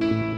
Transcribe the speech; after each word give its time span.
Thank 0.00 0.12
you. 0.12 0.35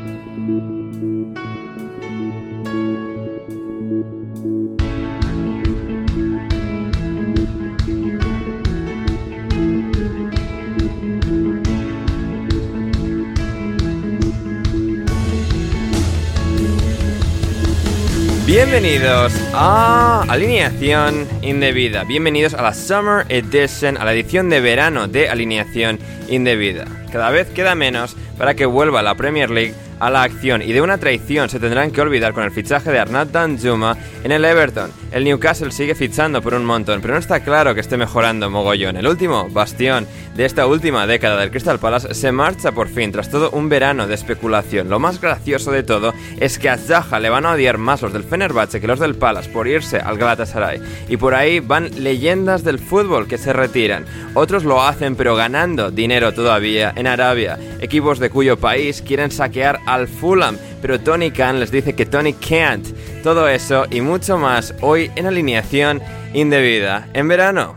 Bienvenidos 18.58 19.32
a 19.54 20.24
Alineación 20.28 21.28
Indebida. 21.42 22.02
Bienvenidos 22.02 22.54
a 22.54 22.62
la 22.62 22.74
Summer 22.74 23.24
Edition, 23.28 23.96
a 23.96 24.04
la 24.04 24.12
edición 24.12 24.50
de 24.50 24.58
verano 24.60 25.06
de 25.06 25.28
Alineación 25.28 26.00
Indebida. 26.26 26.84
Cada 27.12 27.30
vez 27.30 27.46
queda 27.50 27.76
menos 27.76 28.16
para 28.36 28.54
que 28.54 28.66
vuelva 28.66 29.00
la 29.00 29.14
Premier 29.14 29.48
League 29.48 29.74
a 30.00 30.10
la 30.10 30.24
acción 30.24 30.60
y 30.60 30.72
de 30.72 30.80
una 30.80 30.98
traición 30.98 31.48
se 31.48 31.60
tendrán 31.60 31.92
que 31.92 32.00
olvidar 32.00 32.32
con 32.32 32.42
el 32.42 32.50
fichaje 32.50 32.90
de 32.90 32.98
Arnad 32.98 33.28
Danjuma 33.28 33.96
en 34.24 34.32
el 34.32 34.44
Everton. 34.44 34.90
El 35.10 35.24
Newcastle 35.24 35.72
sigue 35.72 35.94
fichando 35.94 36.42
por 36.42 36.52
un 36.52 36.66
montón, 36.66 37.00
pero 37.00 37.14
no 37.14 37.20
está 37.20 37.40
claro 37.40 37.74
que 37.74 37.80
esté 37.80 37.96
mejorando 37.96 38.50
mogollón. 38.50 38.96
El 38.98 39.06
último 39.06 39.48
bastión 39.48 40.06
de 40.36 40.44
esta 40.44 40.66
última 40.66 41.06
década 41.06 41.40
del 41.40 41.50
Crystal 41.50 41.78
Palace 41.78 42.14
se 42.14 42.30
marcha 42.30 42.72
por 42.72 42.88
fin 42.88 43.10
tras 43.10 43.30
todo 43.30 43.50
un 43.50 43.70
verano 43.70 44.06
de 44.06 44.14
especulación. 44.14 44.90
Lo 44.90 44.98
más 44.98 45.18
gracioso 45.20 45.72
de 45.72 45.82
todo 45.82 46.12
es 46.38 46.58
que 46.58 46.68
a 46.68 46.76
Zaha 46.76 47.20
le 47.20 47.30
van 47.30 47.46
a 47.46 47.52
odiar 47.52 47.78
más 47.78 48.02
los 48.02 48.12
del 48.12 48.22
Fenerbahce 48.22 48.80
que 48.80 48.86
los 48.86 49.00
del 49.00 49.14
Palace 49.14 49.48
por 49.48 49.66
irse 49.66 49.98
al 49.98 50.18
Galatasaray. 50.18 50.80
Y 51.08 51.16
por 51.16 51.34
ahí 51.34 51.60
van 51.60 51.90
leyendas 52.02 52.62
del 52.62 52.78
fútbol 52.78 53.26
que 53.26 53.38
se 53.38 53.54
retiran. 53.54 54.04
Otros 54.34 54.64
lo 54.64 54.82
hacen 54.82 55.16
pero 55.16 55.34
ganando 55.34 55.90
dinero 55.90 56.34
todavía 56.34 56.92
en 56.94 57.06
Arabia. 57.06 57.58
Equipos 57.80 58.18
de 58.18 58.28
cuyo 58.28 58.58
país 58.58 59.02
quieren 59.02 59.30
saquear 59.30 59.80
al 59.86 60.06
Fulham, 60.06 60.58
pero 60.80 61.00
Tony 61.00 61.30
Khan 61.30 61.60
les 61.60 61.70
dice 61.70 61.94
que 61.94 62.06
Tony 62.06 62.32
can't. 62.32 62.86
Todo 63.22 63.48
eso 63.48 63.84
y 63.90 64.00
mucho 64.00 64.38
más 64.38 64.74
hoy 64.80 65.10
en 65.16 65.26
alineación 65.26 66.00
indebida. 66.34 67.08
En 67.14 67.28
verano. 67.28 67.76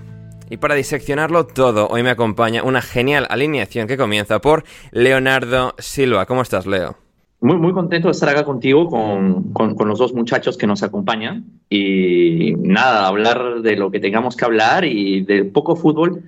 Y 0.50 0.58
para 0.58 0.76
diseccionarlo 0.76 1.46
todo, 1.46 1.88
hoy 1.88 2.04
me 2.04 2.10
acompaña 2.10 2.64
una 2.64 2.82
genial 2.82 3.26
alineación 3.30 3.88
que 3.88 3.96
comienza 3.96 4.40
por 4.40 4.66
Leonardo 4.92 5.74
Silva. 5.78 6.26
¿Cómo 6.26 6.42
estás, 6.42 6.66
Leo? 6.66 6.98
Muy, 7.40 7.58
muy 7.58 7.72
contento 7.72 8.10
de 8.10 8.12
estar 8.12 8.30
acá 8.30 8.44
contigo 8.44 8.88
con, 8.88 9.54
con, 9.54 9.76
con, 9.76 9.88
los 9.88 9.98
dos 9.98 10.14
muchachos 10.14 10.58
que 10.58 10.68
nos 10.68 10.84
acompañan. 10.84 11.46
Y 11.70 12.54
nada, 12.58 13.08
hablar 13.08 13.62
de 13.62 13.78
lo 13.78 13.90
que 13.92 14.00
tengamos 14.02 14.36
que 14.36 14.46
hablar 14.46 14.84
y 14.84 15.22
del 15.22 15.48
poco 15.52 15.76
fútbol 15.76 16.22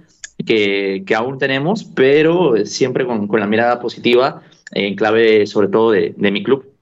que, 0.45 1.03
que 1.05 1.15
aún 1.15 1.37
tenemos, 1.37 1.83
pero 1.83 2.65
siempre 2.65 3.05
con, 3.05 3.27
con 3.27 3.39
la 3.39 3.45
mirada 3.45 3.79
positiva 3.79 4.41
en 4.71 4.95
clave 4.95 5.45
sobre 5.47 5.67
todo 5.67 5.91
de, 5.91 6.13
de 6.15 6.31
mi 6.31 6.43
club. 6.43 6.73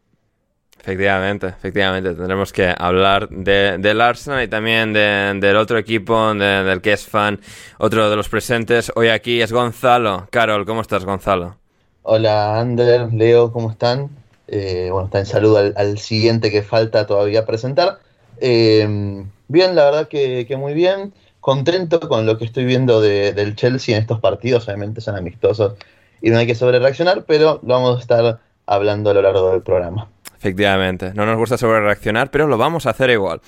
Efectivamente, 0.82 1.48
efectivamente. 1.48 2.16
Tendremos 2.16 2.52
que 2.52 2.74
hablar 2.76 3.30
de, 3.30 3.78
del 3.78 4.02
Arsenal 4.02 4.44
y 4.44 4.48
también 4.48 4.94
de, 4.94 5.38
del 5.40 5.56
otro 5.58 5.78
equipo 5.78 6.34
de, 6.34 6.64
del 6.64 6.82
que 6.82 6.94
es 6.94 7.06
fan, 7.06 7.40
otro 7.78 8.10
de 8.10 8.16
los 8.16 8.30
presentes. 8.30 8.92
Hoy 8.96 9.10
aquí 9.10 9.42
es 9.42 9.52
Gonzalo. 9.52 10.28
Carol, 10.32 10.66
¿cómo 10.66 10.82
estás, 10.82 11.06
Gonzalo? 11.06 11.56
Hola, 12.02 12.60
Ander, 12.60 13.14
Leo, 13.14 13.52
¿cómo 13.52 13.70
están? 13.70 14.10
Eh, 14.48 14.90
bueno, 14.92 15.06
está 15.06 15.20
en 15.20 15.28
saludo 15.28 15.60
al, 15.60 15.76
al, 15.78 16.00
siguiente 16.00 16.50
que 16.50 16.64
falta 16.64 17.06
todavía 17.06 17.46
presentar. 17.46 18.00
Eh, 18.40 19.24
bien, 19.48 19.76
la 19.76 19.86
verdad 19.86 20.08
que, 20.08 20.48
que, 20.48 20.58
muy 20.58 20.74
bien. 20.74 21.14
Contento 21.42 22.00
con 22.10 22.26
lo 22.26 22.40
que 22.40 22.46
estoy 22.46 22.66
viendo 22.66 23.02
de, 23.02 23.34
del 23.34 23.56
Chelsea 23.56 23.96
en 23.96 24.02
estos 24.02 24.20
partidos. 24.20 24.68
Obviamente 24.68 25.00
son 25.00 25.16
amistosos 25.16 25.74
y 26.22 26.30
no 26.30 26.38
hay 26.38 26.48
que 26.48 26.56
sobre 26.56 26.80
reaccionar, 26.80 27.26
pero 27.26 27.60
lo 27.64 27.74
vamos 27.74 27.98
a 27.98 28.02
estar 28.02 28.40
hablando 28.66 29.10
a 29.10 29.14
lo 29.14 29.22
largo 29.22 29.52
del 29.52 29.62
programa. 29.62 30.10
Efectivamente, 30.38 31.14
no 31.14 31.26
nos 31.28 31.38
gusta 31.38 31.58
sobre 31.58 31.82
reaccionar, 31.82 32.32
pero 32.32 32.48
lo 32.48 32.58
vamos 32.58 32.88
a 32.88 32.92
hacer 32.92 33.12
igual. 33.12 33.42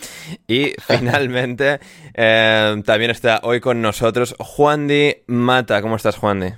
Y 0.48 0.74
finalmente, 0.88 1.80
eh, 2.14 2.82
también 2.86 3.10
está 3.10 3.40
hoy 3.44 3.60
con 3.60 3.82
nosotros 3.82 4.36
Juan 4.38 4.88
Di 4.88 5.16
Mata. 5.26 5.82
¿Cómo 5.82 5.96
estás, 5.96 6.18
Juan 6.18 6.42
Di? 6.42 6.50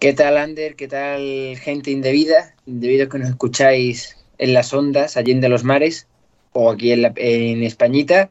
¿Qué 0.00 0.12
tal, 0.12 0.38
Ander? 0.38 0.74
¿Qué 0.74 0.88
tal, 0.88 1.56
gente 1.58 1.90
indebida? 1.90 2.54
Indebidos 2.66 3.08
que 3.08 3.18
nos 3.18 3.28
escucháis 3.28 4.16
en 4.38 4.54
las 4.54 4.72
ondas, 4.72 5.16
allí 5.16 5.32
en 5.32 5.50
los 5.50 5.64
mares, 5.64 6.08
o 6.52 6.70
aquí 6.70 6.92
en, 6.92 7.02
la, 7.02 7.12
en 7.16 7.62
Españita. 7.62 8.30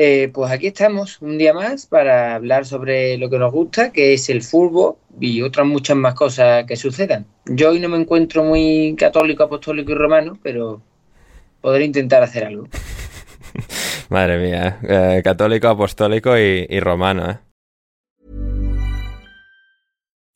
Eh, 0.00 0.30
pues 0.32 0.52
aquí 0.52 0.68
estamos 0.68 1.20
un 1.20 1.38
día 1.38 1.52
más 1.52 1.86
para 1.86 2.36
hablar 2.36 2.64
sobre 2.64 3.18
lo 3.18 3.28
que 3.28 3.36
nos 3.36 3.50
gusta, 3.50 3.90
que 3.90 4.12
es 4.14 4.28
el 4.28 4.42
fútbol 4.42 4.94
y 5.18 5.42
otras 5.42 5.66
muchas 5.66 5.96
más 5.96 6.14
cosas 6.14 6.66
que 6.66 6.76
sucedan. 6.76 7.26
Yo 7.46 7.70
hoy 7.70 7.80
no 7.80 7.88
me 7.88 7.96
encuentro 7.96 8.44
muy 8.44 8.94
católico, 8.96 9.42
apostólico 9.42 9.90
y 9.90 9.96
romano, 9.96 10.38
pero 10.40 10.80
podré 11.60 11.84
intentar 11.84 12.22
hacer 12.22 12.44
algo. 12.44 12.68
Madre 14.08 14.38
mía, 14.38 14.78
eh, 14.88 15.20
católico, 15.24 15.66
apostólico 15.66 16.38
y, 16.38 16.68
y 16.70 16.78
romano, 16.78 17.32
¿eh? 17.32 17.47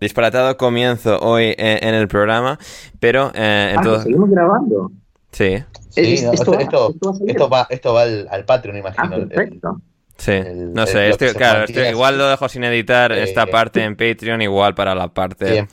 Disparatado 0.00 0.56
comienzo 0.56 1.18
hoy 1.20 1.54
eh, 1.56 1.78
en 1.82 1.94
el 1.94 2.06
programa, 2.08 2.58
pero 3.00 3.32
eh, 3.34 3.70
en 3.72 3.78
Ah, 3.78 3.82
todo- 3.82 4.02
seguimos 4.02 4.30
grabando. 4.30 4.90
Sí, 5.32 5.62
Sí, 5.90 6.14
Es- 6.14 6.22
no, 6.24 6.32
esto 6.32 6.34
esto, 6.34 6.52
va- 6.52 6.62
esto, 6.62 6.94
esto 6.94 7.08
va 7.08 7.26
esto 7.26 7.48
va, 7.48 7.66
esto 7.70 7.94
va 7.94 8.02
al, 8.02 8.28
al 8.30 8.44
Patreon, 8.44 8.76
Ah, 8.76 8.80
imagino. 8.80 9.16
el- 9.16 9.28
perfecto. 9.28 9.80
sí. 10.18 10.32
El- 10.32 10.74
no 10.74 10.86
sé, 10.86 11.08
estoy, 11.08 11.30
claro, 11.32 11.64
estoy- 11.64 11.86
igual 11.88 12.18
lo 12.18 12.28
dejo 12.28 12.48
sin 12.50 12.64
editar 12.64 13.12
Eh, 13.12 13.22
esta 13.22 13.46
parte 13.46 13.82
en 13.82 13.96
Patreon, 13.96 14.42
igual 14.42 14.74
para 14.74 14.94
la 14.94 15.08
parte... 15.08 15.66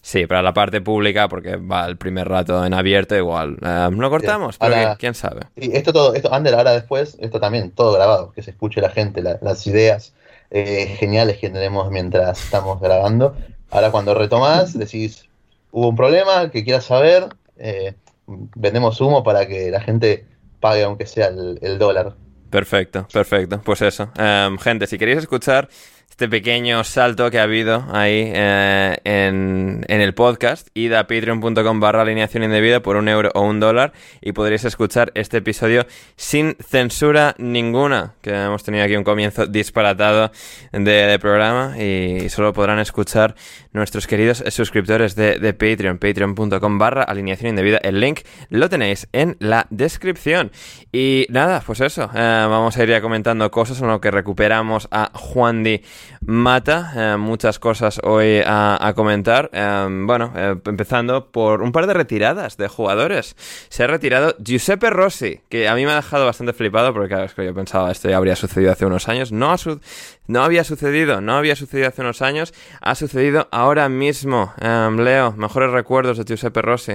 Sí, 0.00 0.24
para 0.28 0.40
la 0.40 0.54
parte 0.54 0.80
pública, 0.80 1.26
porque 1.28 1.56
va 1.56 1.84
el 1.86 1.96
primer 1.96 2.28
rato 2.28 2.64
en 2.64 2.72
abierto, 2.74 3.16
igual. 3.16 3.56
Eh, 3.60 3.88
¿Lo 3.90 4.08
cortamos? 4.08 4.56
Pero 4.56 4.72
Ahora- 4.76 4.94
qui- 4.94 4.98
quién 4.98 5.14
sabe. 5.14 5.40
Y 5.56 5.76
esto 5.76 5.92
todo, 5.92 6.14
esto, 6.14 6.32
Ander, 6.32 6.54
ahora 6.54 6.70
después, 6.74 7.16
esto 7.18 7.40
también, 7.40 7.72
todo 7.72 7.92
grabado, 7.94 8.30
que 8.30 8.40
se 8.44 8.52
escuche 8.52 8.80
la 8.80 8.90
gente, 8.90 9.20
la- 9.20 9.38
las 9.42 9.66
ideas 9.66 10.14
eh, 10.52 10.94
geniales 11.00 11.38
que 11.38 11.50
tenemos 11.50 11.90
mientras 11.90 12.40
estamos 12.40 12.80
grabando. 12.80 13.34
Ahora 13.70 13.90
cuando 13.90 14.14
retomás, 14.14 14.78
decís, 14.78 15.28
hubo 15.70 15.88
un 15.88 15.96
problema, 15.96 16.50
que 16.50 16.64
quieras 16.64 16.84
saber, 16.84 17.28
eh, 17.58 17.94
vendemos 18.26 19.00
humo 19.00 19.22
para 19.22 19.46
que 19.46 19.70
la 19.70 19.80
gente 19.80 20.26
pague 20.60 20.84
aunque 20.84 21.06
sea 21.06 21.28
el, 21.28 21.78
dólar. 21.78 22.14
Perfecto, 22.50 23.06
perfecto. 23.12 23.60
Pues 23.64 23.82
eso. 23.82 24.10
Em, 24.16 24.56
gente, 24.58 24.86
si 24.86 24.98
queréis 24.98 25.18
escuchar 25.18 25.68
este 26.16 26.30
pequeño 26.30 26.82
salto 26.82 27.30
que 27.30 27.38
ha 27.38 27.42
habido 27.42 27.84
ahí 27.92 28.32
eh, 28.34 28.96
en, 29.04 29.84
en 29.86 30.00
el 30.00 30.14
podcast, 30.14 30.66
id 30.72 30.94
a 30.94 31.06
patreon.com 31.06 31.78
barra 31.78 32.00
alineación 32.00 32.42
indebida 32.42 32.80
por 32.80 32.96
un 32.96 33.10
euro 33.10 33.30
o 33.34 33.42
un 33.42 33.60
dólar 33.60 33.92
y 34.22 34.32
podréis 34.32 34.64
escuchar 34.64 35.12
este 35.14 35.36
episodio 35.36 35.86
sin 36.16 36.56
censura 36.66 37.34
ninguna, 37.36 38.14
que 38.22 38.30
hemos 38.30 38.64
tenido 38.64 38.84
aquí 38.84 38.96
un 38.96 39.04
comienzo 39.04 39.46
disparatado 39.46 40.32
de, 40.72 41.18
programa 41.20 41.76
y 41.78 42.30
solo 42.30 42.54
podrán 42.54 42.78
escuchar 42.78 43.34
nuestros 43.72 44.06
queridos 44.06 44.42
suscriptores 44.48 45.16
de, 45.16 45.38
de 45.38 45.52
Patreon, 45.52 45.98
patreon.com 45.98 46.78
barra 46.78 47.02
alineación 47.02 47.50
indebida. 47.50 47.76
El 47.82 48.00
link 48.00 48.20
lo 48.48 48.70
tenéis 48.70 49.06
en 49.12 49.36
la 49.38 49.66
descripción. 49.68 50.50
Y 50.92 51.26
nada, 51.28 51.62
pues 51.66 51.82
eso, 51.82 52.04
eh, 52.14 52.46
vamos 52.48 52.74
a 52.78 52.82
ir 52.82 52.88
ya 52.88 53.02
comentando 53.02 53.50
cosas 53.50 53.82
en 53.82 53.88
lo 53.88 54.00
que 54.00 54.10
recuperamos 54.10 54.88
a 54.90 55.10
Juan 55.12 55.62
Di 55.62 55.82
Mata. 56.24 56.92
eh, 56.96 57.16
muchas 57.16 57.58
cosas 57.58 58.00
hoy 58.02 58.40
a, 58.44 58.76
a 58.80 58.94
comentar. 58.94 59.50
Eh, 59.52 59.86
bueno, 60.04 60.32
eh, 60.36 60.56
empezando 60.66 61.30
por 61.30 61.62
un 61.62 61.72
par 61.72 61.86
de 61.86 61.94
retiradas 61.94 62.56
de 62.56 62.68
jugadores. 62.68 63.36
Se 63.68 63.84
ha 63.84 63.86
retirado 63.86 64.34
Giuseppe 64.38 64.90
Rossi, 64.90 65.40
que 65.48 65.68
a 65.68 65.74
mí 65.74 65.84
me 65.84 65.92
ha 65.92 65.96
dejado 65.96 66.26
bastante 66.26 66.52
flipado 66.52 66.92
porque 66.92 67.08
claro, 67.08 67.24
es 67.24 67.34
que 67.34 67.44
yo 67.44 67.54
pensaba 67.54 67.90
esto 67.92 68.08
ya 68.08 68.16
habría 68.16 68.36
sucedido 68.36 68.72
hace 68.72 68.86
unos 68.86 69.08
años. 69.08 69.32
No, 69.32 69.52
ha 69.52 69.58
su- 69.58 69.80
no 70.26 70.42
había 70.42 70.64
sucedido, 70.64 71.20
no 71.20 71.36
había 71.36 71.56
sucedido 71.56 71.88
hace 71.88 72.02
unos 72.02 72.22
años. 72.22 72.52
Ha 72.80 72.94
sucedido 72.94 73.48
ahora 73.52 73.88
mismo. 73.88 74.52
Leo, 74.60 75.32
mejores 75.32 75.70
recuerdos 75.70 76.18
de 76.18 76.24
Giuseppe 76.24 76.62
Rossi. 76.62 76.92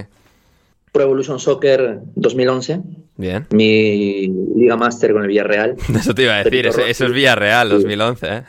Pro 0.92 1.04
Evolution 1.04 1.40
Soccer 1.40 2.00
2011, 2.16 2.82
Bien. 3.16 3.48
mi 3.52 4.28
Liga 4.58 4.76
Master 4.76 5.14
con 5.14 5.22
el 5.22 5.30
Villarreal, 5.30 5.78
Eso 5.96 6.14
te 6.14 6.24
iba 6.24 6.34
a 6.36 6.44
decir, 6.44 6.68
eso, 6.68 6.82
eso 6.82 7.06
es 7.06 7.14
Villarreal, 7.14 7.70
Sí. 7.70 7.74
2011, 7.76 8.28
¿eh? 8.28 8.44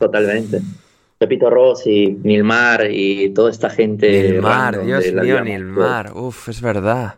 Totalmente. 0.00 0.60
Pepito 1.18 1.50
Rossi, 1.50 2.18
Nilmar 2.24 2.88
y 2.90 3.30
toda 3.30 3.50
esta 3.50 3.68
gente. 3.70 4.32
Nilmar, 4.32 4.82
Dios 4.84 5.04
mío. 5.12 5.44
Nilmar. 5.44 6.12
Uf, 6.16 6.48
es 6.48 6.60
verdad. 6.62 7.16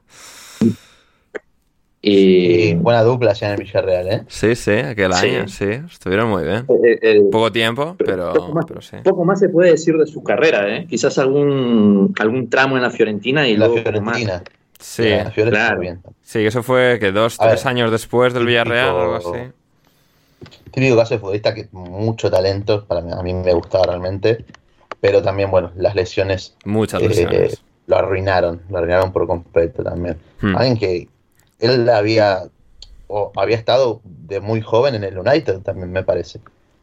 Y 2.04 2.74
buena 2.74 3.02
dupla 3.02 3.32
en 3.40 3.50
el 3.52 3.56
Villarreal, 3.58 4.08
¿eh? 4.08 4.22
Sí, 4.26 4.56
sí, 4.56 4.72
aquel 4.72 5.12
Sí. 5.14 5.26
año, 5.28 5.46
sí. 5.46 5.66
Estuvieron 5.88 6.30
muy 6.30 6.42
bien. 6.42 6.66
eh, 6.84 6.98
el- 7.00 7.28
Poco 7.30 7.52
tiempo, 7.52 7.94
pero, 7.96 8.32
poco, 8.32 8.52
más, 8.52 8.64
pero 8.66 8.80
sí. 8.80 8.96
poco 9.04 9.24
más 9.24 9.38
se 9.38 9.48
puede 9.48 9.70
decir 9.70 9.96
de 9.96 10.06
su 10.06 10.20
carrera, 10.24 10.68
¿eh? 10.76 10.86
Quizás 10.90 11.16
algún, 11.18 12.12
algún 12.18 12.50
tramo 12.50 12.74
en 12.76 12.82
la 12.82 12.90
Fiorentina 12.90 13.46
y 13.46 13.56
la 13.56 13.68
luego 13.68 13.84
poco 13.84 14.00
más. 14.00 14.16
Fiorentina. 14.18 14.42
Sí, 14.80 15.10
La 15.10 15.30
Fiorentina 15.30 15.66
claro. 15.66 15.80
bien. 15.80 16.00
sí, 16.22 16.40
eso 16.44 16.64
fue 16.64 16.98
que 16.98 17.12
dos, 17.12 17.40
A 17.40 17.46
tres 17.46 17.62
ver, 17.62 17.70
años 17.70 17.92
después 17.92 18.34
del 18.34 18.42
típico- 18.46 18.64
Villarreal, 18.64 18.88
algo 18.88 19.14
así. 19.14 19.52
Típico 20.72 20.96
caso 20.96 21.14
de 21.14 21.20
futbolista 21.20 21.54
que 21.54 21.68
mucho 21.72 22.30
talento, 22.30 22.84
para 22.86 23.02
mí, 23.02 23.12
a 23.12 23.22
mí 23.22 23.34
me 23.34 23.52
gustaba 23.52 23.84
realmente, 23.84 24.44
pero 25.00 25.22
también, 25.22 25.50
bueno, 25.50 25.70
las 25.76 25.94
lesiones 25.94 26.56
Muchas 26.64 27.02
eh, 27.02 27.08
lesiones. 27.08 27.62
lo 27.86 27.96
arruinaron, 27.96 28.62
lo 28.70 28.78
arruinaron 28.78 29.12
por 29.12 29.26
completo 29.26 29.82
también. 29.82 30.16
Hmm. 30.40 30.56
Alguien 30.56 30.78
que 30.78 31.08
él 31.58 31.88
había, 31.88 32.44
o 33.06 33.32
había 33.36 33.56
estado 33.56 34.00
de 34.04 34.40
muy 34.40 34.62
joven 34.62 34.94
en 34.94 35.04
el 35.04 35.18
United 35.18 35.60
también, 35.60 35.92
me 35.92 36.02
parece. 36.02 36.40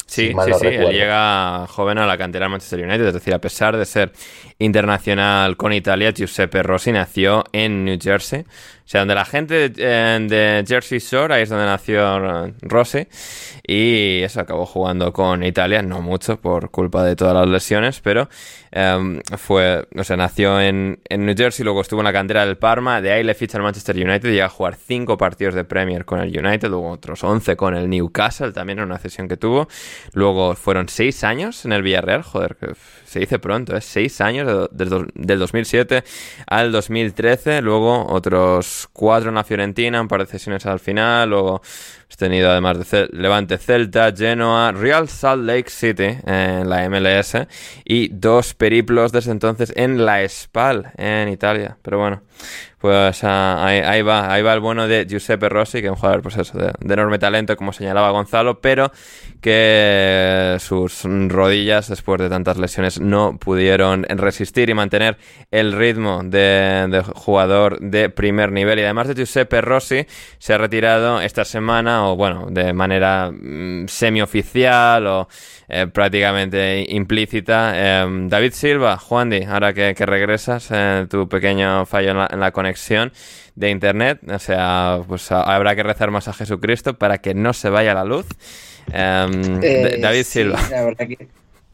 Sí, 0.09 0.33
sí, 0.33 0.53
sí, 0.59 0.67
él 0.67 0.89
llega 0.89 1.67
joven 1.67 1.99
a 1.99 2.07
la 2.07 2.17
cantera 2.17 2.45
del 2.45 2.51
Manchester 2.51 2.83
United, 2.83 3.07
es 3.07 3.13
decir, 3.13 3.31
a 3.31 3.39
pesar 3.39 3.77
de 3.77 3.85
ser 3.85 4.11
internacional 4.57 5.55
con 5.55 5.71
Italia, 5.71 6.11
Giuseppe 6.11 6.63
Rossi 6.63 6.91
nació 6.91 7.43
en 7.51 7.85
New 7.85 7.99
Jersey, 8.01 8.43
sea, 8.89 9.01
donde 9.01 9.15
la 9.15 9.25
gente 9.25 9.69
de 9.69 10.63
Jersey 10.67 10.99
Shore, 10.99 11.33
ahí 11.35 11.43
es 11.43 11.49
donde 11.49 11.65
nació 11.65 12.45
eh, 12.47 12.53
Rossi, 12.61 13.07
y 13.65 14.21
eso, 14.23 14.39
acabó 14.41 14.65
jugando 14.65 15.13
con 15.13 15.43
Italia, 15.43 15.81
no 15.81 16.01
mucho 16.01 16.39
por 16.41 16.71
culpa 16.71 17.03
de 17.03 17.15
todas 17.15 17.35
las 17.35 17.47
lesiones, 17.47 17.99
pero 18.01 18.29
eh, 18.71 19.21
fue, 19.37 19.87
o 19.95 20.03
sea, 20.03 20.17
nació 20.17 20.59
en, 20.59 20.99
en 21.07 21.25
New 21.25 21.35
Jersey, 21.37 21.63
luego 21.63 21.81
estuvo 21.81 21.99
en 22.01 22.05
la 22.05 22.13
cantera 22.13 22.45
del 22.45 22.57
Parma, 22.57 23.01
de 23.01 23.11
ahí 23.11 23.23
le 23.23 23.33
ficha 23.35 23.57
al 23.57 23.63
Manchester 23.63 23.95
United, 23.95 24.29
llega 24.31 24.45
a 24.45 24.49
jugar 24.49 24.75
5 24.75 25.17
partidos 25.17 25.53
de 25.53 25.63
Premier 25.63 26.05
con 26.05 26.19
el 26.19 26.29
United, 26.35 26.67
luego 26.69 26.89
otros 26.89 27.23
11 27.23 27.55
con 27.55 27.75
el 27.75 27.89
Newcastle, 27.89 28.51
también 28.51 28.79
en 28.79 28.85
una 28.85 28.97
cesión 28.97 29.27
que 29.27 29.37
tuvo, 29.37 29.67
luego 30.13 30.55
fueron 30.55 30.89
6 30.89 31.23
años 31.23 31.63
en 31.65 31.73
el 31.73 31.83
Villarreal, 31.83 32.23
joder, 32.23 32.55
que 32.55 32.67
se 33.05 33.19
dice 33.19 33.39
pronto, 33.39 33.75
¿eh? 33.75 33.81
6 33.81 34.21
años 34.21 34.69
de- 34.71 34.85
do- 34.85 35.05
del 35.15 35.39
2007 35.39 36.03
al 36.47 36.71
2013, 36.71 37.61
luego 37.61 38.05
otros 38.07 38.78
4 38.87 39.29
en 39.29 39.35
la 39.35 39.43
Fiorentina, 39.43 39.99
un 40.01 40.07
par 40.07 40.21
de 40.21 40.25
cesiones 40.27 40.65
al 40.65 40.79
final, 40.79 41.29
luego 41.29 41.61
has 42.09 42.17
tenido 42.17 42.49
además 42.49 42.77
de 42.77 42.85
Cel- 42.85 43.09
Levante 43.11 43.57
Celta, 43.57 44.11
Genoa, 44.15 44.71
Real 44.71 45.07
Salt 45.09 45.43
Lake 45.43 45.69
City 45.69 46.17
en 46.25 46.69
la 46.69 46.89
MLS 46.89 47.35
y 47.85 48.09
dos 48.09 48.53
periplos 48.53 49.11
desde 49.11 49.31
entonces 49.31 49.71
en 49.75 50.05
la 50.05 50.27
Spal 50.27 50.91
en 50.97 51.29
Italia. 51.29 51.77
Pero 51.81 51.99
bueno, 51.99 52.21
pues 52.79 53.23
ah, 53.23 53.65
ahí, 53.65 54.01
va, 54.01 54.31
ahí 54.31 54.41
va 54.41 54.53
el 54.53 54.61
bueno 54.61 54.87
de 54.87 55.05
Giuseppe 55.05 55.49
Rossi, 55.49 55.81
que 55.81 55.87
es 55.87 55.91
un 55.91 55.97
jugador 55.97 56.21
pues 56.21 56.35
de, 56.35 56.93
enorme 56.93 57.19
talento, 57.19 57.55
como 57.57 57.73
señalaba 57.73 58.11
Gonzalo, 58.11 58.61
pero 58.61 58.91
que 59.41 60.57
sus 60.59 61.03
rodillas 61.03 61.89
después 61.89 62.19
de 62.19 62.29
tantas 62.29 62.57
lesiones 62.57 62.99
no 62.99 63.37
pudieron 63.37 64.03
resistir 64.03 64.69
y 64.69 64.73
mantener 64.73 65.17
el 65.51 65.73
ritmo 65.73 66.21
de, 66.23 67.03
jugador 67.15 67.79
de 67.79 68.09
primer 68.09 68.51
nivel. 68.51 68.79
Y 68.79 68.83
además 68.83 69.07
de 69.07 69.15
Giuseppe 69.15 69.61
Rossi, 69.61 70.05
se 70.37 70.53
ha 70.53 70.57
retirado 70.57 71.21
esta 71.21 71.45
semana, 71.45 72.09
o 72.09 72.15
bueno, 72.15 72.47
de 72.49 72.73
manera 72.73 73.31
mm, 73.31 73.87
semioficial 73.87 75.07
o 75.07 75.27
eh, 75.67 75.87
prácticamente 75.87 76.85
implícita, 76.89 77.73
eh, 77.75 78.07
David 78.27 78.53
Silva, 78.53 78.97
Juan 78.97 79.29
ahora 79.47 79.73
que, 79.73 79.93
regresas, 79.93 80.69
eh, 80.71 81.05
tu 81.09 81.27
pequeño 81.27 81.85
fallo 81.85 82.11
en 82.11 82.39
la, 82.39 82.51
conexión 82.69 83.11
de 83.55 83.71
internet, 83.71 84.19
o 84.29 84.39
sea, 84.39 85.01
pues 85.07 85.31
habrá 85.31 85.75
que 85.75 85.83
rezar 85.83 86.11
más 86.11 86.27
a 86.27 86.33
Jesucristo 86.33 86.97
para 86.97 87.17
que 87.17 87.33
no 87.33 87.53
se 87.53 87.69
vaya 87.69 87.93
la 87.93 88.03
luz. 88.03 88.27
Em, 88.93 90.01
David 90.01 90.23
Silva. 90.23 90.59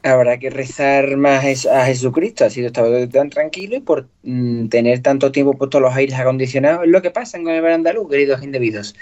habrá 0.04 0.38
que 0.38 0.50
rezar 0.50 1.18
más 1.18 1.66
a 1.66 1.86
Jesucristo, 1.86 2.46
ha 2.46 2.50
sido 2.50 2.68
estado 2.68 3.10
tan 3.10 3.30
tranquilo 3.30 3.76
y 3.76 3.82
por 3.82 4.08
mm, 4.24 4.68
tener 4.68 5.02
tanto 5.02 5.32
tiempo 5.32 5.54
puestos 5.58 5.82
los 5.82 5.94
aires 5.94 6.16
acondicionados, 6.16 6.86
es 6.86 6.90
lo 6.90 7.02
que 7.02 7.12
pasa 7.12 7.38
con 7.40 7.50
el 7.50 7.62
verandaluz, 7.62 8.10
queridos 8.10 8.42
indebidos. 8.42 8.96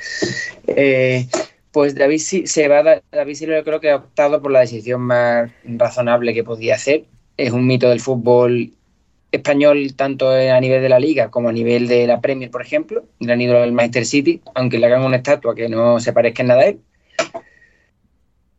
Eh, 0.67 1.27
pues 1.71 1.95
David 1.95 2.19
se 2.19 2.67
va 2.67 3.01
David 3.12 3.35
Silva 3.35 3.63
creo 3.63 3.79
que 3.79 3.91
ha 3.91 3.97
optado 3.97 4.41
por 4.41 4.51
la 4.51 4.59
decisión 4.62 5.01
más 5.01 5.51
razonable 5.65 6.33
que 6.33 6.43
podía 6.43 6.75
hacer. 6.75 7.05
Es 7.35 7.51
un 7.51 7.65
mito 7.65 7.89
del 7.89 8.00
fútbol 8.00 8.71
español 9.34 9.96
tanto 9.96 10.30
a 10.30 10.60
nivel 10.60 10.82
de 10.82 10.90
la 10.90 11.00
liga 11.00 11.30
como 11.32 11.50
a 11.50 11.52
nivel 11.52 11.88
de 11.88 12.06
la 12.08 12.22
Premier, 12.22 12.52
por 12.52 12.62
ejemplo, 12.62 13.04
gran 13.20 13.42
ídolo 13.42 13.62
del 13.62 13.72
Manchester 13.72 14.06
City, 14.06 14.42
aunque 14.54 14.78
le 14.78 14.86
hagan 14.86 15.04
una 15.04 15.18
estatua 15.18 15.56
que 15.56 15.70
no 15.70 16.00
se 16.00 16.13
parezca 16.13 16.44
en 16.44 16.48
nada 16.48 16.62
a 16.62 16.66
él. 16.68 16.80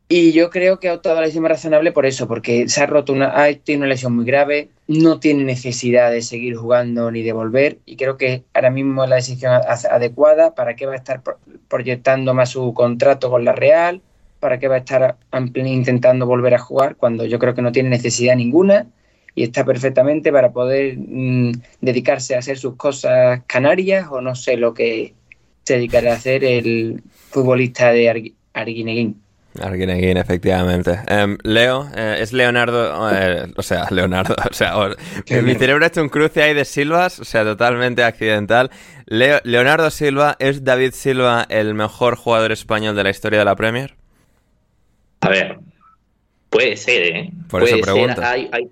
Y 0.09 0.33
yo 0.33 0.51
creo 0.51 0.81
que 0.81 0.89
ha 0.89 0.95
optado 0.95 1.15
la 1.15 1.23
decisión 1.23 1.47
razonable 1.47 1.93
por 1.93 2.05
eso, 2.05 2.29
porque 2.29 2.69
se 2.69 2.83
ha 2.83 2.87
roto 2.87 3.13
una, 3.13 3.41
ha 3.41 3.53
tenido 3.55 3.85
una 3.85 3.89
lesión 3.89 4.15
muy 4.15 4.25
grave, 4.27 4.69
no 4.87 5.19
tiene 5.19 5.45
necesidad 5.45 6.11
de 6.11 6.21
seguir 6.21 6.57
jugando 6.57 7.11
ni 7.11 7.23
de 7.23 7.33
volver, 7.33 7.79
y 7.87 7.97
creo 7.97 8.19
que 8.19 8.45
ahora 8.53 8.71
mismo 8.71 9.05
es 9.05 9.11
la 9.11 9.17
decisión 9.17 9.53
adecuada. 9.91 10.55
¿Para 10.55 10.77
qué 10.77 10.87
va 10.87 10.93
a 10.93 10.97
estar 10.97 11.23
proyectando 11.69 12.35
más 12.35 12.51
su 12.51 12.75
contrato 12.75 13.31
con 13.31 13.45
la 13.45 13.53
Real? 13.53 14.03
¿Para 14.41 14.59
qué 14.59 14.69
va 14.69 14.75
a 14.75 14.79
estar 14.79 15.17
intentando 15.55 16.27
volver 16.27 16.55
a 16.55 16.59
jugar 16.59 16.97
cuando 16.97 17.25
yo 17.25 17.39
creo 17.39 17.55
que 17.55 17.63
no 17.63 17.73
tiene 17.73 17.89
necesidad 17.89 18.37
ninguna? 18.37 18.87
Y 19.35 19.43
está 19.43 19.65
perfectamente 19.65 20.31
para 20.31 20.53
poder 20.53 20.97
mm, 20.97 21.53
dedicarse 21.81 22.35
a 22.35 22.39
hacer 22.39 22.57
sus 22.57 22.77
cosas 22.77 23.43
canarias 23.47 24.07
o 24.11 24.21
no 24.21 24.35
sé 24.35 24.57
lo 24.57 24.75
que 24.75 25.15
se 25.65 25.75
dedicará 25.75 26.13
a 26.13 26.17
hacer 26.17 26.45
el 26.45 27.03
futbolista 27.31 27.91
de 27.91 28.33
Arguineguín. 28.53 29.21
Arguineguín, 29.61 30.17
efectivamente. 30.17 30.99
Em, 31.07 31.39
Leo, 31.43 31.89
eh, 31.95 32.17
es 32.21 32.33
Leonardo, 32.33 33.11
eh, 33.13 33.47
o 33.57 33.63
sea, 33.63 33.87
Leonardo, 33.91 34.35
o 34.51 34.55
sea, 34.55 34.75
mi 35.43 35.55
cerebro 35.55 35.85
ha 35.85 35.89
hecho 35.89 36.03
un 36.03 36.09
cruce 36.09 36.43
ahí 36.43 36.55
de 36.55 36.65
Silvas, 36.65 37.21
o 37.21 37.25
sea, 37.25 37.45
totalmente 37.45 38.03
accidental. 38.03 38.71
Leonardo 39.07 39.91
Silva, 39.91 40.37
¿es 40.39 40.65
David 40.65 40.93
Silva 40.93 41.47
el 41.49 41.75
mejor 41.75 42.17
jugador 42.17 42.53
español 42.53 42.97
de 42.97 43.05
la 43.05 43.11
historia 43.11 43.39
de 43.39 43.45
la 43.45 43.55
Premier? 43.55 43.95
A 45.21 45.29
ver, 45.29 45.59
puede 46.51 46.77
ser, 46.77 47.03
¿eh? 47.03 47.31
Por 47.49 47.63
eso 47.63 47.79
pregunto. 47.79 48.23
Hay, 48.25 48.51
hay 48.51 48.69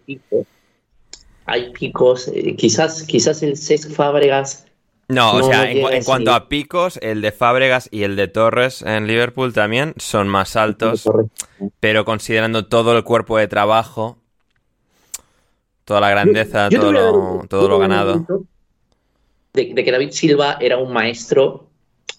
hay 1.46 1.72
picos 1.72 2.28
eh, 2.28 2.54
quizás, 2.56 3.02
quizás 3.02 3.42
el 3.42 3.56
Cesc 3.56 3.90
Fábregas 3.90 4.66
no, 5.08 5.34
o 5.34 5.42
sea, 5.42 5.70
en, 5.70 6.04
cuanto 6.04 6.32
a 6.32 6.48
picos, 6.48 6.98
el 7.02 7.20
de 7.20 7.32
Fábregas 7.32 7.88
y 7.92 8.04
el 8.04 8.16
de 8.16 8.28
Torres 8.28 8.82
en 8.82 9.06
Liverpool 9.06 9.52
también 9.52 9.94
son 9.98 10.26
más 10.28 10.56
altos, 10.56 11.08
pero 11.80 12.06
considerando 12.06 12.66
todo 12.66 12.96
el 12.96 13.04
cuerpo 13.04 13.36
de 13.36 13.46
trabajo, 13.46 14.16
toda 15.84 16.00
la 16.00 16.10
grandeza, 16.10 16.70
todo, 16.70 16.92
lo, 16.92 17.44
todo 17.48 17.68
lo 17.68 17.78
ganado. 17.78 18.24
De, 19.52 19.74
que 19.74 19.92
David 19.92 20.12
Silva 20.12 20.56
era 20.60 20.78
un 20.78 20.92
maestro 20.92 21.68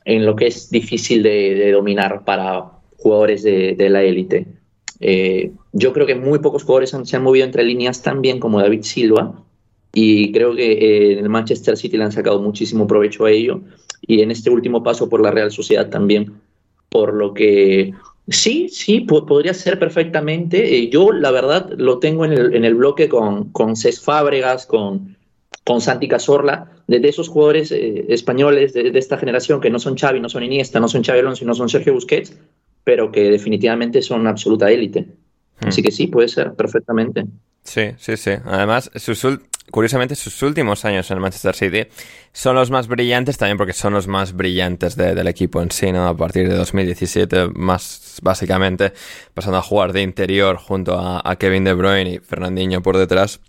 en 0.05 0.25
lo 0.25 0.35
que 0.35 0.47
es 0.47 0.69
difícil 0.69 1.23
de, 1.23 1.71
dominar 1.71 2.23
para 2.23 2.63
jugadores 2.97 3.41
de, 3.43 3.89
la 3.89 4.03
élite. 4.03 4.45
Eh, 5.05 5.51
yo 5.73 5.91
creo 5.91 6.07
que 6.07 6.15
muy 6.15 6.39
pocos 6.39 6.63
jugadores 6.63 6.95
se 7.03 7.15
han 7.17 7.23
movido 7.23 7.45
entre 7.45 7.63
líneas 7.63 8.01
tan 8.01 8.21
bien 8.21 8.39
como 8.39 8.61
David 8.61 8.83
Silva 8.83 9.43
y 9.93 10.31
creo 10.31 10.55
que 10.55 10.71
eh, 10.71 11.11
en 11.13 11.19
el 11.19 11.29
Manchester 11.29 11.75
City 11.75 11.97
le 11.97 12.05
han 12.05 12.13
sacado 12.13 12.41
muchísimo 12.41 12.87
provecho 12.87 13.25
a 13.25 13.31
ello 13.31 13.59
y 14.01 14.21
en 14.21 14.31
este 14.31 14.49
último 14.49 14.81
paso 14.81 15.09
por 15.09 15.21
la 15.21 15.31
Real 15.31 15.51
Sociedad 15.51 15.89
también, 15.89 16.33
por 16.89 17.13
lo 17.13 17.33
que 17.33 17.93
sí, 18.29 18.69
sí, 18.69 19.01
podría 19.01 19.53
ser 19.53 19.77
perfectamente. 19.77 20.77
Eh, 20.77 20.89
yo 20.89 21.11
la 21.11 21.31
verdad 21.31 21.69
lo 21.77 21.99
tengo 21.99 22.23
en 22.23 22.31
el, 22.31 22.55
en 22.55 22.63
el 22.63 22.75
bloque 22.75 23.09
con, 23.09 23.51
con 23.51 23.75
Cés 23.75 23.99
Fábregas, 23.99 24.65
con, 24.65 25.17
con 25.65 25.81
Santi 25.81 26.07
Cazorla, 26.07 26.71
de, 26.87 27.07
esos 27.07 27.27
jugadores 27.29 27.71
eh, 27.71 28.05
españoles 28.09 28.73
de, 28.73 28.97
esta 28.97 29.17
generación 29.17 29.61
que 29.61 29.69
no 29.69 29.79
son 29.79 29.97
Xavi, 29.97 30.19
no 30.19 30.29
son 30.29 30.43
Iniesta, 30.43 30.79
no 30.79 30.87
son 30.87 31.03
Xavi 31.03 31.19
Alonso 31.19 31.43
y 31.43 31.47
no 31.47 31.55
son 31.55 31.69
Sergio 31.69 31.93
Busquets, 31.93 32.37
pero 32.83 33.11
que 33.11 33.31
definitivamente 33.31 34.01
son 34.01 34.27
absoluta 34.27 34.69
élite. 34.71 35.01
Hmm. 35.59 35.67
Así 35.67 35.81
que 35.81 35.91
sí, 35.91 36.07
puede 36.07 36.27
ser 36.27 36.53
perfectamente. 36.53 37.25
Sí, 37.63 37.91
sí, 37.97 38.17
sí. 38.17 38.31
Además, 38.45 38.91
sus, 38.95 39.25
curiosamente, 39.71 40.15
sus 40.15 40.41
últimos 40.43 40.83
años 40.83 41.09
en 41.09 41.17
el 41.17 41.21
Manchester 41.21 41.55
City 41.55 41.87
son 42.33 42.55
los 42.55 42.69
más 42.71 42.87
brillantes 42.87 43.37
también 43.37 43.57
porque 43.57 43.73
son 43.73 43.93
los 43.93 44.07
más 44.07 44.33
brillantes 44.33 44.97
del 44.97 45.27
equipo 45.27 45.61
en 45.61 45.71
sí, 45.71 45.91
¿no? 45.91 46.07
A 46.07 46.17
partir 46.17 46.49
de 46.49 46.55
2017, 46.55 47.49
más 47.55 48.19
básicamente, 48.21 48.91
pasando 49.33 49.59
a 49.59 49.61
jugar 49.61 49.93
de 49.93 50.01
interior 50.01 50.57
junto 50.57 50.99
a 50.99 51.35
Kevin 51.37 51.63
De 51.63 51.73
Bruyne 51.73 52.15
y 52.15 52.19
Fernandinho 52.19 52.81
por 52.81 52.97
detrás. 52.97 53.39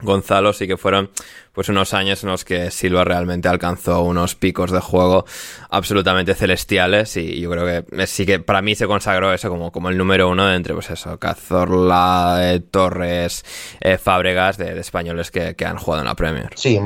Gonzalo 0.00 0.52
sí 0.52 0.66
que 0.66 0.76
fueron 0.76 1.10
pues 1.52 1.68
unos 1.70 1.94
años 1.94 2.22
en 2.22 2.30
los 2.30 2.44
que 2.44 2.70
Silva 2.70 3.04
realmente 3.04 3.48
alcanzó 3.48 4.02
unos 4.02 4.34
picos 4.34 4.70
de 4.70 4.80
juego 4.80 5.24
absolutamente 5.70 6.34
celestiales 6.34 7.16
y 7.16 7.40
yo 7.40 7.50
creo 7.50 7.84
que 7.84 8.06
sí 8.06 8.26
que 8.26 8.38
para 8.38 8.60
mí 8.60 8.74
se 8.74 8.86
consagró 8.86 9.32
eso 9.32 9.48
como, 9.48 9.72
como 9.72 9.88
el 9.88 9.96
número 9.96 10.28
uno 10.28 10.46
de 10.46 10.56
entre 10.56 10.74
pues 10.74 10.90
eso, 10.90 11.18
Cazorla, 11.18 12.40
eh, 12.42 12.60
Torres, 12.60 13.44
eh, 13.80 13.96
Fábregas 13.96 14.58
de, 14.58 14.78
españoles 14.78 15.30
que, 15.30 15.54
que, 15.54 15.64
han 15.64 15.78
jugado 15.78 16.02
en 16.02 16.08
la 16.08 16.14
Premier. 16.14 16.50
Sí, 16.56 16.78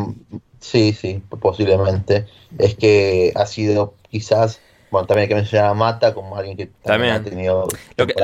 sí, 0.61 0.93
sí, 0.93 1.23
posiblemente. 1.41 2.27
Es 2.59 2.77
que 2.77 3.33
ha 3.35 3.47
sido 3.47 3.95
quizás 4.09 4.61
bueno, 4.91 5.07
también 5.07 5.23
hay 5.23 5.29
que 5.29 5.35
mencionar 5.35 5.71
a 5.71 5.75
Mata 5.75 6.15
como 6.15 6.37
alguien 6.37 6.57
que 6.57 6.69
también, 6.83 7.15
ha 7.15 7.23
tenido. 7.23 7.69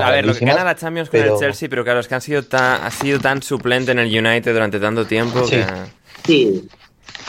a 0.00 0.10
ver, 0.10 0.26
lo 0.26 0.34
que 0.34 0.44
gana 0.44 0.64
la 0.64 0.74
Champions 0.74 1.10
con 1.10 1.20
el 1.20 1.36
Chelsea, 1.38 1.68
pero 1.68 1.84
claro, 1.84 2.00
es 2.00 2.08
que 2.08 2.14
han 2.14 2.20
sido 2.20 2.42
tan, 2.42 2.82
ha 2.82 2.90
sido 2.90 3.20
tan 3.20 3.42
suplente 3.42 3.92
en 3.92 3.98
el 3.98 4.08
United 4.08 4.52
durante 4.52 4.80
tanto 4.80 5.06
tiempo 5.06 5.46
sí. 5.46 5.60
Sí. 6.26 6.68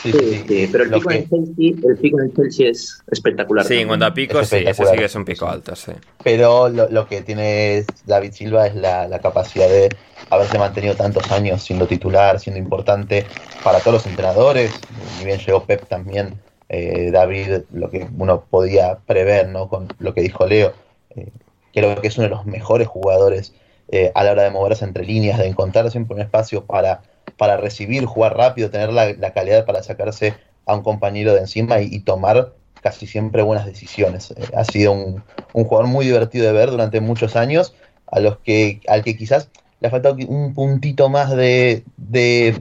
Sí, 0.02 0.12
sí, 0.12 0.68
pero 0.70 0.84
el 0.84 0.90
pico, 0.90 1.10
en 1.10 1.16
el 1.16 1.28
Chelsea, 1.28 1.90
el 1.90 1.96
pico 1.96 2.20
en 2.20 2.26
el 2.26 2.34
Chelsea 2.34 2.68
es 2.68 3.02
espectacular. 3.10 3.66
Sí, 3.66 3.78
en 3.78 3.88
cuanto 3.88 4.06
a 4.06 4.14
picos, 4.14 4.48
sí, 4.48 4.56
ese 4.64 4.84
sí 4.86 4.96
que 4.96 5.04
es 5.04 5.14
un 5.16 5.24
pico 5.24 5.48
alto, 5.48 5.74
sí. 5.74 5.90
Pero 6.22 6.68
lo, 6.68 6.88
lo 6.88 7.08
que 7.08 7.22
tiene 7.22 7.84
David 8.06 8.32
Silva 8.32 8.68
es 8.68 8.76
la, 8.76 9.08
la, 9.08 9.18
capacidad 9.18 9.68
de 9.68 9.88
haberse 10.30 10.56
mantenido 10.56 10.94
tantos 10.94 11.28
años 11.32 11.62
siendo 11.64 11.88
titular, 11.88 12.38
siendo 12.38 12.60
importante 12.60 13.26
para 13.64 13.80
todos 13.80 13.94
los 13.94 14.06
entrenadores. 14.06 14.70
Ni 15.18 15.24
bien 15.24 15.40
llegó 15.40 15.64
Pep 15.64 15.88
también 15.88 16.38
eh, 16.68 17.10
David, 17.10 17.62
lo 17.72 17.90
que 17.90 18.06
uno 18.16 18.44
podía 18.48 18.98
prever, 19.06 19.48
¿no? 19.48 19.68
Con 19.68 19.88
lo 19.98 20.12
que 20.12 20.20
dijo 20.20 20.46
Leo, 20.46 20.72
eh, 21.16 21.30
creo 21.72 22.00
que 22.00 22.08
es 22.08 22.18
uno 22.18 22.24
de 22.24 22.34
los 22.34 22.44
mejores 22.46 22.88
jugadores 22.88 23.54
eh, 23.88 24.12
a 24.14 24.24
la 24.24 24.32
hora 24.32 24.42
de 24.42 24.50
moverse 24.50 24.84
entre 24.84 25.04
líneas, 25.04 25.38
de 25.38 25.46
encontrar 25.46 25.90
siempre 25.90 26.14
un 26.14 26.20
espacio 26.20 26.64
para, 26.66 27.02
para 27.38 27.56
recibir, 27.56 28.04
jugar 28.04 28.36
rápido, 28.36 28.70
tener 28.70 28.92
la, 28.92 29.32
calidad 29.32 29.64
para 29.64 29.82
sacarse 29.82 30.34
a 30.66 30.74
un 30.74 30.82
compañero 30.82 31.32
de 31.32 31.40
encima 31.40 31.80
y, 31.80 32.00
tomar 32.00 32.52
casi 32.82 33.06
siempre 33.06 33.42
buenas 33.42 33.64
decisiones. 33.64 34.34
ha 34.54 34.64
sido 34.64 34.92
un, 34.92 35.24
jugador 35.52 35.86
muy 35.86 36.04
divertido 36.04 36.46
de 36.46 36.52
ver 36.52 36.70
durante 36.70 37.00
muchos 37.00 37.34
años, 37.34 37.74
a 38.06 38.20
los 38.20 38.38
que, 38.38 38.80
al 38.88 39.02
que 39.04 39.16
quizás 39.16 39.48
le 39.80 39.88
ha 39.88 39.90
faltado 39.90 40.16
un 40.28 40.54
puntito 40.54 41.08
más 41.08 41.30
de, 41.30 41.84
de 41.96 42.60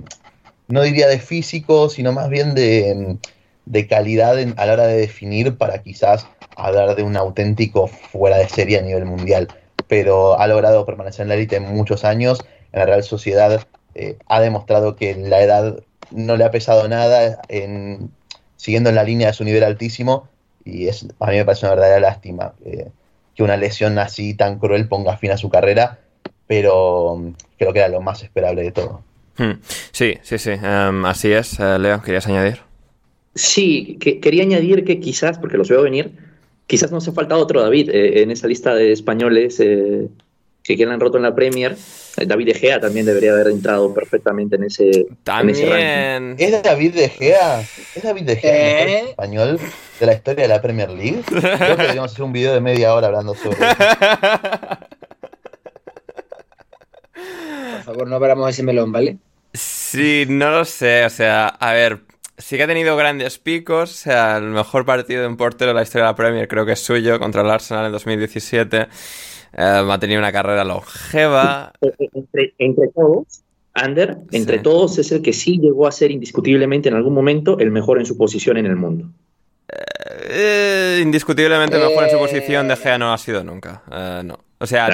no 0.67 0.81
diría 0.81 1.07
de 1.07 1.19
físico, 1.19 1.89
sino 1.89 2.13
más 2.13 2.29
bien 2.29 2.53
de, 2.53 3.17
de 3.67 3.85
calidad 3.85 4.37
a 4.55 4.65
la 4.65 4.73
hora 4.73 4.87
de 4.87 4.97
definir 4.97 5.57
para 5.57 5.81
quizás 5.81 6.25
hablar 6.55 6.95
de 6.95 7.03
un 7.03 7.17
auténtico 7.17 7.87
fuera 7.87 8.37
de 8.37 8.47
serie 8.47 8.79
a 8.79 8.81
nivel 8.81 9.05
mundial. 9.05 9.49
Pero 9.87 10.39
ha 10.39 10.47
logrado 10.47 10.85
permanecer 10.85 11.23
en 11.23 11.29
la 11.29 11.35
élite 11.35 11.59
muchos 11.59 12.05
años. 12.05 12.45
En 12.71 12.79
la 12.79 12.85
Real 12.85 13.03
Sociedad 13.03 13.67
eh, 13.93 14.17
ha 14.27 14.39
demostrado 14.39 14.95
que 14.95 15.15
la 15.15 15.41
edad 15.41 15.79
no 16.11 16.37
le 16.37 16.45
ha 16.45 16.51
pesado 16.51 16.87
nada, 16.87 17.41
en, 17.49 18.09
siguiendo 18.55 18.89
en 18.89 18.95
la 18.95 19.03
línea 19.03 19.27
de 19.27 19.33
su 19.33 19.43
nivel 19.43 19.63
altísimo. 19.63 20.29
Y 20.63 20.87
es, 20.87 21.05
a 21.19 21.27
mí 21.27 21.37
me 21.37 21.45
parece 21.45 21.65
una 21.65 21.75
verdadera 21.75 21.99
lástima 21.99 22.53
eh, 22.65 22.89
que 23.35 23.43
una 23.43 23.57
lesión 23.57 23.99
así 23.99 24.33
tan 24.33 24.59
cruel 24.59 24.87
ponga 24.87 25.17
fin 25.17 25.31
a 25.31 25.37
su 25.37 25.49
carrera. 25.49 25.99
Pero 26.47 27.17
mm, 27.17 27.33
creo 27.57 27.73
que 27.73 27.79
era 27.79 27.89
lo 27.89 28.01
más 28.01 28.23
esperable 28.23 28.63
de 28.63 28.71
todo. 28.71 29.01
Hmm. 29.37 29.59
Sí, 29.91 30.17
sí, 30.23 30.37
sí. 30.37 30.53
Así 30.61 31.33
es. 31.33 31.59
Eh, 31.59 31.77
Leo, 31.77 32.01
¿querías 32.01 32.27
añadir? 32.27 32.66
Sí, 33.37 33.97
que, 33.99 34.19
quería 34.19 34.43
añadir 34.43 34.83
que 34.83 34.99
quizás, 34.99 35.37
porque 35.37 35.57
los 35.57 35.69
veo 35.69 35.81
venir, 35.81 36.11
quizás 36.65 36.91
no 36.91 36.99
se 37.01 37.11
falta 37.11 37.37
otro 37.37 37.61
David 37.61 37.89
eh, 37.89 38.21
en 38.21 38.31
esa 38.31 38.47
lista 38.47 38.75
de 38.75 38.91
españoles 38.91 39.59
eh, 39.59 40.07
que 40.63 40.75
quedan 40.75 40.99
roto 40.99 41.17
en 41.17 41.23
la 41.23 41.35
Premier. 41.35 41.77
Eh, 42.17 42.25
David 42.25 42.47
De 42.47 42.53
Gea 42.55 42.79
también 42.79 43.05
debería 43.05 43.31
haber 43.31 43.47
entrado 43.47 43.93
perfectamente 43.93 44.55
en 44.55 44.63
ese, 44.65 45.07
también. 45.23 46.35
¿Es 46.37 46.63
David 46.63 46.95
De 46.95 47.09
Gea? 47.09 47.61
¿Es 47.95 48.03
David 48.03 48.23
De 48.23 48.35
Gea 48.35 48.81
el 48.81 48.87
mejor 48.87 49.09
español 49.09 49.59
de 49.99 50.05
la 50.05 50.13
historia 50.13 50.41
de 50.43 50.49
la 50.49 50.61
Premier 50.61 50.89
League? 50.89 51.21
Creo 51.25 51.41
que 51.41 51.81
deberíamos 51.83 52.11
hacer 52.11 52.23
un 52.23 52.33
video 52.33 52.53
de 52.53 52.61
media 52.61 52.93
hora 52.93 53.07
hablando 53.07 53.35
sobre 53.35 53.57
eso. 53.57 53.77
favor, 57.87 58.07
no 58.07 58.17
abramos 58.17 58.49
ese 58.49 58.63
melón, 58.63 58.91
¿vale? 58.91 59.17
Sí, 59.53 60.25
no 60.27 60.51
lo 60.51 60.65
sé, 60.65 61.05
o 61.05 61.09
sea, 61.09 61.47
a 61.47 61.73
ver, 61.73 62.01
sí 62.37 62.57
que 62.57 62.63
ha 62.63 62.67
tenido 62.67 62.95
grandes 62.95 63.37
picos, 63.39 63.91
o 63.91 63.93
sea, 63.93 64.37
el 64.37 64.45
mejor 64.45 64.85
partido 64.85 65.21
de 65.21 65.27
un 65.27 65.37
portero 65.37 65.69
de 65.71 65.75
la 65.75 65.83
historia 65.83 66.05
de 66.05 66.11
la 66.11 66.15
Premier 66.15 66.47
creo 66.47 66.65
que 66.65 66.73
es 66.73 66.79
suyo 66.79 67.19
contra 67.19 67.41
el 67.41 67.49
Arsenal 67.49 67.85
en 67.87 67.91
2017. 67.91 68.77
Eh, 68.79 68.87
ha 69.57 69.99
tenido 69.99 70.19
una 70.19 70.31
carrera 70.31 70.63
longeva. 70.63 71.71
Entre, 72.13 72.53
entre 72.57 72.87
todos, 72.89 73.41
Ander, 73.73 74.17
entre 74.31 74.57
Sí. 74.57 74.63
todos 74.63 74.97
es 74.97 75.11
el 75.11 75.21
que 75.21 75.33
sí 75.33 75.59
llegó 75.59 75.87
a 75.87 75.91
ser 75.91 76.11
indiscutiblemente 76.11 76.89
en 76.89 76.95
algún 76.95 77.13
momento 77.13 77.59
el 77.59 77.71
mejor 77.71 77.99
en 77.99 78.05
su 78.05 78.17
posición 78.17 78.57
en 78.57 78.65
el 78.65 78.75
mundo. 78.75 79.07
Eh, 79.69 79.83
indiscutiblemente 81.01 81.77
mejor 81.77 82.03
en 82.05 82.09
su 82.09 82.15
Eh. 82.15 82.19
posición, 82.19 82.67
De 82.67 82.75
Gea 82.75 82.97
no 82.97 83.13
ha 83.13 83.17
sido 83.17 83.43
nunca. 83.43 83.83
Eh, 83.91 84.21
no. 84.23 84.39
O 84.59 84.65
sea, 84.65 84.87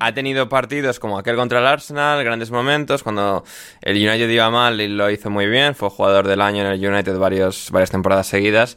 ha, 0.00 0.12
tenido 0.12 0.48
partidos 0.50 1.00
como 1.00 1.18
aquel 1.18 1.34
contra 1.34 1.58
el 1.60 1.66
Arsenal, 1.66 2.22
grandes 2.22 2.50
momentos, 2.50 3.02
cuando 3.02 3.44
el 3.80 3.96
United 3.96 4.28
iba 4.28 4.50
mal 4.50 4.78
y 4.78 4.88
lo 4.88 5.10
hizo 5.10 5.30
muy 5.30 5.46
bien, 5.46 5.74
fue 5.74 5.88
jugador 5.88 6.28
del 6.28 6.42
año 6.42 6.60
en 6.66 6.72
el 6.72 6.86
United 6.86 7.16
varios, 7.16 7.70
varias 7.72 7.90
temporadas 7.90 8.26
seguidas, 8.26 8.76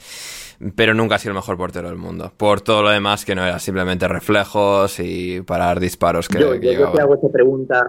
pero 0.77 0.93
nunca 0.93 1.15
ha 1.15 1.19
sido 1.19 1.31
el 1.31 1.35
mejor 1.35 1.57
portero 1.57 1.89
del 1.89 1.97
mundo. 1.97 2.31
Por 2.37 2.61
todo 2.61 2.83
lo 2.83 2.89
demás 2.89 3.25
que 3.25 3.35
no 3.35 3.45
era 3.45 3.59
simplemente 3.59 4.07
reflejos 4.07 4.97
y 5.01 5.41
parar 5.41 5.81
disparos 5.81 6.29
que, 6.29 6.39
yo, 6.39 6.51
que 6.57 6.73
yo- 6.73 6.79
yo 6.79 6.91
te 6.93 7.01
hago 7.01 7.15
esta 7.15 7.27
pregunta 7.27 7.85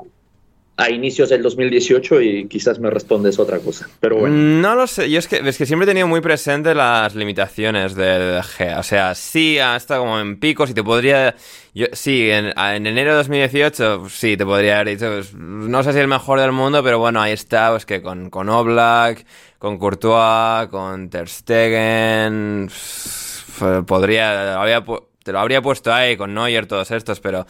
a 0.77 0.91
inicios 0.91 1.29
del 1.29 1.41
2018 1.43 2.21
y 2.21 2.49
quizás 2.49 2.81
me 2.81 2.91
respondes 2.91 3.39
otra 3.39 3.61
cosa. 3.61 3.89
Pero 4.01 4.17
bueno, 4.17 4.35
No 4.37 4.75
lo 4.75 4.87
sé, 4.89 5.09
yo 5.09 5.21
es 5.21 5.29
que, 5.29 5.37
es 5.37 5.57
que 5.57 5.67
siempre 5.67 5.85
he 5.85 5.89
tenido 5.89 6.09
muy 6.09 6.21
presente 6.21 6.75
las 6.75 7.15
limitaciones 7.15 7.95
de, 7.95 8.05
de 8.19 8.43
Gea. 8.43 8.81
O 8.81 8.83
sea, 8.83 9.15
sí 9.15 9.59
ha 9.61 9.77
estado 9.77 10.01
como 10.03 10.19
en 10.19 10.39
picos 10.41 10.71
y 10.71 10.75
te 10.75 10.83
podría... 10.83 11.37
Yo, 11.75 11.87
sí, 11.93 12.29
en, 12.31 12.47
en 12.59 12.87
enero 12.87 13.13
de 13.13 13.17
2018, 13.19 13.99
pues 14.01 14.13
sí, 14.15 14.37
te 14.37 14.45
podría 14.45 14.81
haber 14.81 14.97
dicho, 14.97 15.07
pues, 15.13 15.33
no 15.35 15.83
sé 15.85 15.93
si 15.93 15.99
el 16.01 16.09
mejor 16.09 16.41
del 16.41 16.53
mundo, 16.53 16.83
pero 16.83 16.99
bueno, 16.99 17.21
ahí 17.21 17.33
está, 17.33 17.71
pues 17.71 17.87
que 17.87 18.03
con, 18.03 18.31
con 18.31 18.49
Oblak, 18.49 19.25
con 19.59 19.79
Courtois, 19.79 20.69
con 20.71 21.09
Ter 21.11 21.29
Stegen, 21.29 22.69
podría, 23.87 24.61
había 24.61 24.85
pu- 24.85 25.05
te 25.23 25.33
lo 25.33 25.41
habría 25.41 25.63
puesto 25.63 25.93
ahí 25.93 26.17
con 26.17 26.35
Neuer, 26.35 26.67
todos 26.67 26.91
estos, 26.91 27.21
pero... 27.21 27.47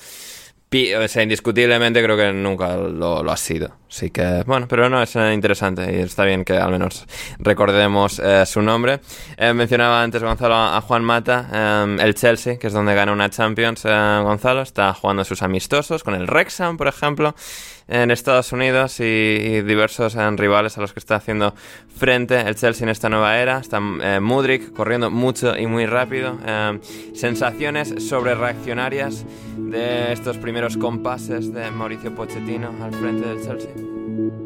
O 0.74 1.08
sea, 1.08 1.22
indiscutiblemente 1.22 2.02
creo 2.02 2.16
que 2.16 2.32
nunca 2.32 2.76
lo, 2.76 3.30
ha 3.30 3.36
sido. 3.36 3.76
Así 3.88 4.10
que, 4.10 4.42
bueno, 4.44 4.66
pero 4.68 4.88
no, 4.88 5.00
es 5.00 5.14
eh, 5.14 5.32
interesante 5.32 5.82
y 5.96 6.00
está 6.00 6.24
bien 6.24 6.44
que 6.44 6.54
al 6.54 6.72
menos 6.72 7.06
recordemos 7.38 8.18
eh, 8.18 8.44
su 8.44 8.60
nombre. 8.60 9.00
Eh, 9.36 9.52
mencionaba 9.52 10.02
antes 10.02 10.22
Gonzalo 10.22 10.56
a 10.56 10.80
Juan 10.80 11.04
Mata, 11.04 11.48
eh, 11.52 11.96
el 12.00 12.14
Chelsea, 12.16 12.58
que 12.58 12.66
es 12.66 12.72
donde 12.72 12.94
gana 12.94 13.12
una 13.12 13.30
Champions, 13.30 13.84
Gonzalo, 13.84 14.62
está 14.62 14.92
jugando 14.94 15.24
sus 15.24 15.42
amistosos 15.42 16.02
con 16.02 16.14
el 16.14 16.26
Wrexham, 16.26 16.76
por 16.76 16.88
ejemplo, 16.88 17.36
en 17.88 18.10
Estados 18.10 18.52
Unidos 18.52 19.00
y, 19.00 19.04
y 19.04 19.62
diversos 19.62 20.14
eh, 20.16 20.30
rivales 20.32 20.78
a 20.78 20.80
los 20.80 20.92
que 20.92 21.00
está 21.00 21.16
haciendo 21.16 21.54
frente 21.94 22.40
el 22.40 22.54
Chelsea 22.54 22.84
en 22.84 22.90
esta 22.90 23.08
nueva 23.08 23.38
era. 23.38 23.58
Está 23.58 23.80
eh, 24.02 24.20
Mudrik 24.20 24.72
corriendo 24.72 25.10
mucho 25.10 25.56
y 25.56 25.66
muy 25.66 25.86
rápido. 25.86 26.38
Eh, 26.46 26.80
sensaciones 27.14 27.94
sobre 28.08 28.34
reaccionarias 28.34 29.24
de 29.56 30.12
estos 30.12 30.38
primeros 30.38 30.76
compases 30.76 31.52
de 31.52 31.70
Mauricio 31.70 32.14
Pochettino 32.14 32.72
al 32.82 32.92
frente 32.92 33.28
del 33.28 33.42
Chelsea. 33.42 34.43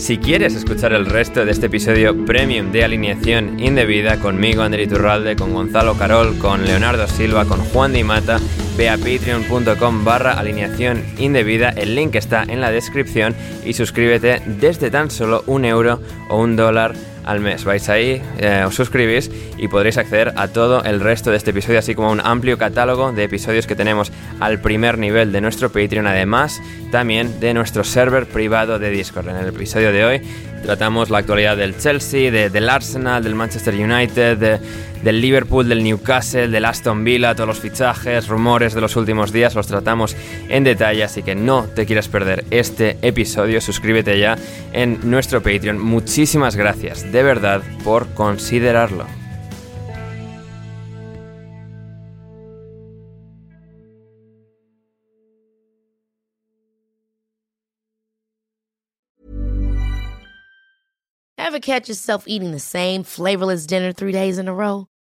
Si 0.00 0.16
quieres 0.16 0.54
escuchar 0.54 0.94
el 0.94 1.04
resto 1.04 1.44
de 1.44 1.52
este 1.52 1.66
episodio 1.66 2.24
premium 2.24 2.72
de 2.72 2.84
alineación 2.84 3.60
indebida 3.60 4.18
conmigo, 4.18 4.62
Ander 4.62 4.80
Iturralde, 4.80 5.36
con 5.36 5.52
Gonzalo 5.52 5.94
Carol, 5.94 6.38
con 6.38 6.64
Leonardo 6.64 7.06
Silva, 7.06 7.44
con 7.44 7.60
Juan 7.60 7.92
Di 7.92 8.02
Mata, 8.02 8.38
ve 8.78 8.88
a 8.88 8.96
patreon.com 8.96 10.02
barra 10.02 10.32
alineación 10.40 11.04
indebida, 11.18 11.68
el 11.68 11.94
link 11.94 12.14
está 12.14 12.44
en 12.44 12.62
la 12.62 12.70
descripción 12.70 13.36
y 13.62 13.74
suscríbete 13.74 14.40
desde 14.46 14.90
tan 14.90 15.10
solo 15.10 15.44
un 15.46 15.66
euro 15.66 16.00
o 16.30 16.38
un 16.40 16.56
dólar 16.56 16.94
al 17.30 17.40
mes. 17.40 17.64
Vais 17.64 17.88
ahí, 17.88 18.20
eh, 18.38 18.64
os 18.66 18.74
suscribís 18.74 19.30
y 19.56 19.68
podréis 19.68 19.98
acceder 19.98 20.32
a 20.36 20.48
todo 20.48 20.82
el 20.84 21.00
resto 21.00 21.30
de 21.30 21.36
este 21.36 21.50
episodio, 21.50 21.78
así 21.78 21.94
como 21.94 22.08
a 22.08 22.12
un 22.12 22.20
amplio 22.20 22.58
catálogo 22.58 23.12
de 23.12 23.24
episodios 23.24 23.66
que 23.66 23.76
tenemos 23.76 24.10
al 24.40 24.60
primer 24.60 24.98
nivel 24.98 25.30
de 25.32 25.40
nuestro 25.40 25.70
Patreon, 25.70 26.06
además 26.06 26.60
también 26.90 27.38
de 27.40 27.54
nuestro 27.54 27.84
server 27.84 28.26
privado 28.26 28.78
de 28.78 28.90
Discord. 28.90 29.28
En 29.28 29.36
el 29.36 29.46
episodio 29.48 29.92
de 29.92 30.04
hoy 30.04 30.22
tratamos 30.64 31.08
la 31.08 31.18
actualidad 31.18 31.56
del 31.56 31.78
Chelsea, 31.78 32.30
de- 32.30 32.50
del 32.50 32.68
Arsenal, 32.68 33.22
del 33.22 33.34
Manchester 33.34 33.74
United, 33.74 34.36
de- 34.36 34.58
del 35.02 35.20
Liverpool, 35.20 35.68
del 35.68 35.82
Newcastle, 35.82 36.48
del 36.48 36.64
Aston 36.64 37.04
Villa, 37.04 37.34
todos 37.34 37.48
los 37.48 37.60
fichajes, 37.60 38.28
rumores 38.28 38.74
de 38.74 38.80
los 38.80 38.96
últimos 38.96 39.32
días, 39.32 39.54
los 39.54 39.66
tratamos 39.66 40.16
en 40.48 40.64
detalle, 40.64 41.04
así 41.04 41.22
que 41.22 41.34
no 41.34 41.64
te 41.64 41.86
quieras 41.86 42.08
perder 42.08 42.44
este 42.50 42.98
episodio, 43.02 43.60
suscríbete 43.60 44.18
ya 44.18 44.36
en 44.72 44.98
nuestro 45.10 45.42
Patreon. 45.42 45.78
Muchísimas 45.78 46.56
gracias, 46.56 47.10
de 47.10 47.22
verdad, 47.22 47.62
por 47.84 48.08
considerarlo. 48.14 49.06
Ever 61.38 61.58
catch 61.58 61.88
yourself 61.88 62.28
eating 62.28 62.52
the 62.52 62.60
same 62.60 63.02
flavorless 63.02 63.66
dinner 63.66 63.92
three 63.92 64.12
days 64.12 64.38
in 64.38 64.46
a 64.46 64.54
row? 64.54 64.89